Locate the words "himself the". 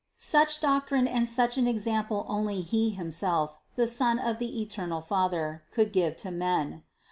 2.89-3.85